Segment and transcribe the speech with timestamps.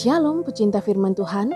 [0.00, 1.52] Shalom pecinta firman Tuhan.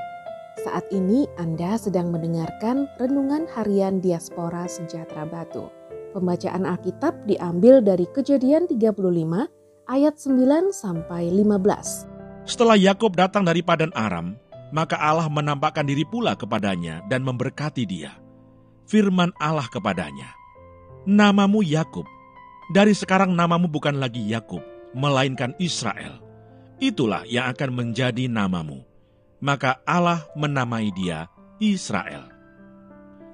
[0.60, 5.72] Saat ini Anda sedang mendengarkan renungan harian diaspora sejahtera Batu.
[6.12, 9.48] Pembacaan Alkitab diambil dari Kejadian 35
[9.88, 12.44] ayat 9 sampai 15.
[12.44, 14.36] Setelah Yakub datang dari Padan Aram,
[14.76, 18.12] maka Allah menampakkan diri pula kepadanya dan memberkati dia.
[18.84, 20.36] Firman Allah kepadanya,
[21.08, 22.04] "Namamu Yakub.
[22.76, 24.60] Dari sekarang namamu bukan lagi Yakub,
[24.92, 26.23] melainkan Israel.
[26.82, 28.82] Itulah yang akan menjadi namamu."
[29.44, 31.28] Maka Allah menamai dia
[31.60, 32.32] Israel.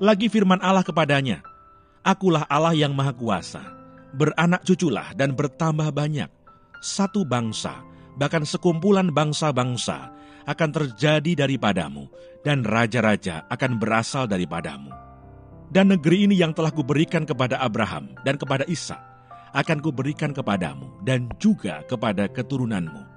[0.00, 1.44] Lagi firman Allah kepadanya,
[2.00, 3.60] Akulah Allah yang Maha Kuasa,
[4.16, 6.26] beranak cuculah dan bertambah banyak.
[6.80, 7.84] Satu bangsa,
[8.16, 10.10] bahkan sekumpulan bangsa-bangsa
[10.48, 12.08] akan terjadi daripadamu,
[12.40, 14.88] dan raja-raja akan berasal daripadamu.
[15.70, 18.98] Dan negeri ini yang telah kuberikan kepada Abraham dan kepada Ishak
[19.54, 23.09] akan kuberikan kepadamu dan juga kepada keturunanmu.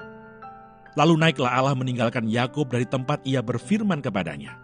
[0.93, 4.61] Lalu naiklah Allah meninggalkan Yakub dari tempat ia berfirman kepadanya.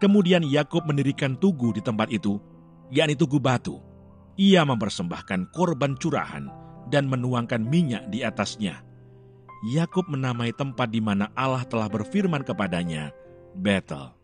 [0.00, 2.40] Kemudian Yakub mendirikan tugu di tempat itu,
[2.88, 3.82] yakni tugu batu.
[4.38, 6.48] Ia mempersembahkan korban curahan
[6.88, 8.80] dan menuangkan minyak di atasnya.
[9.74, 13.10] Yakub menamai tempat di mana Allah telah berfirman kepadanya,
[13.58, 14.14] Bethel.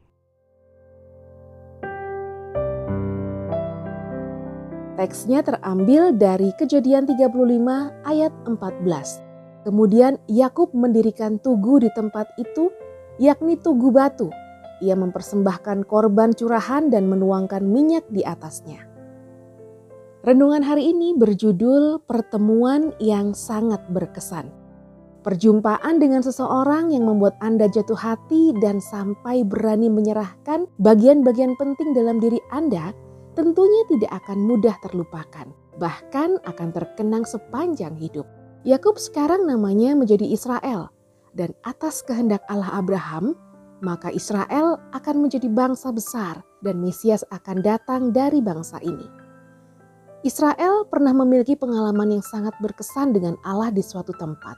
[4.95, 7.35] Teksnya terambil dari Kejadian 35
[8.07, 9.34] ayat 14.
[9.65, 12.69] Kemudian Yakub mendirikan tugu di tempat itu,
[13.17, 14.29] yakni tugu batu.
[14.85, 18.85] Ia mempersembahkan korban curahan dan menuangkan minyak di atasnya.
[20.25, 24.53] Renungan hari ini berjudul Pertemuan yang sangat berkesan.
[25.25, 32.21] Perjumpaan dengan seseorang yang membuat Anda jatuh hati dan sampai berani menyerahkan bagian-bagian penting dalam
[32.21, 32.93] diri Anda
[33.33, 35.49] tentunya tidak akan mudah terlupakan,
[35.81, 38.44] bahkan akan terkenang sepanjang hidup.
[38.65, 40.89] Yakub sekarang namanya menjadi Israel,
[41.37, 43.37] dan atas kehendak Allah Abraham,
[43.85, 49.05] maka Israel akan menjadi bangsa besar dan Mesias akan datang dari bangsa ini.
[50.25, 54.57] Israel pernah memiliki pengalaman yang sangat berkesan dengan Allah di suatu tempat.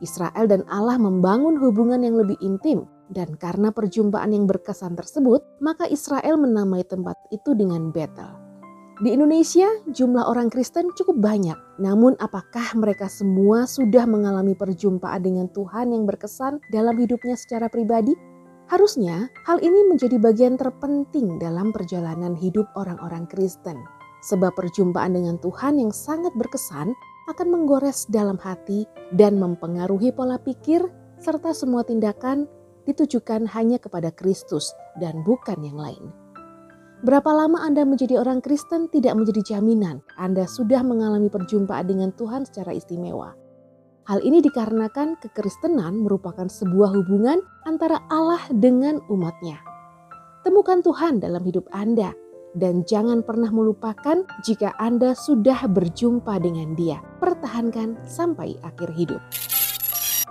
[0.00, 5.84] Israel dan Allah membangun hubungan yang lebih intim dan karena perjumpaan yang berkesan tersebut, maka
[5.92, 8.37] Israel menamai tempat itu dengan Bethel.
[8.98, 11.54] Di Indonesia, jumlah orang Kristen cukup banyak.
[11.78, 18.18] Namun apakah mereka semua sudah mengalami perjumpaan dengan Tuhan yang berkesan dalam hidupnya secara pribadi?
[18.66, 23.78] Harusnya hal ini menjadi bagian terpenting dalam perjalanan hidup orang-orang Kristen.
[24.26, 26.90] Sebab perjumpaan dengan Tuhan yang sangat berkesan
[27.30, 28.82] akan menggores dalam hati
[29.14, 30.82] dan mempengaruhi pola pikir
[31.22, 32.50] serta semua tindakan
[32.90, 36.27] ditujukan hanya kepada Kristus dan bukan yang lain.
[36.98, 42.42] Berapa lama Anda menjadi orang Kristen tidak menjadi jaminan Anda sudah mengalami perjumpaan dengan Tuhan
[42.42, 43.38] secara istimewa.
[44.10, 47.38] Hal ini dikarenakan kekristenan merupakan sebuah hubungan
[47.70, 49.62] antara Allah dengan umatnya.
[50.42, 52.10] Temukan Tuhan dalam hidup Anda
[52.58, 56.98] dan jangan pernah melupakan jika Anda sudah berjumpa dengan Dia.
[57.22, 59.22] Pertahankan sampai akhir hidup.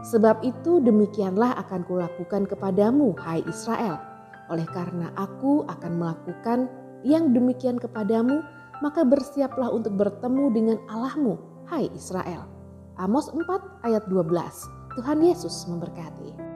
[0.03, 4.16] Sebab itu demikianlah akan kulakukan kepadamu, hai Israel.
[4.47, 6.71] Oleh karena aku akan melakukan
[7.03, 8.41] yang demikian kepadamu,
[8.79, 11.35] maka bersiaplah untuk bertemu dengan Allahmu,
[11.67, 12.47] hai Israel.
[12.97, 14.31] Amos 4 ayat 12.
[14.97, 16.46] Tuhan Yesus memberkati.